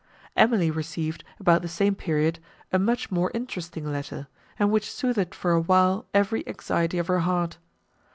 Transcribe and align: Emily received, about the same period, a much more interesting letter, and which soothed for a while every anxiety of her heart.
Emily 0.35 0.71
received, 0.71 1.23
about 1.39 1.61
the 1.61 1.67
same 1.67 1.93
period, 1.93 2.39
a 2.73 2.79
much 2.79 3.11
more 3.11 3.29
interesting 3.35 3.85
letter, 3.91 4.25
and 4.57 4.71
which 4.71 4.91
soothed 4.91 5.35
for 5.35 5.51
a 5.51 5.61
while 5.61 6.07
every 6.11 6.43
anxiety 6.47 6.97
of 6.97 7.05
her 7.05 7.19
heart. 7.19 7.59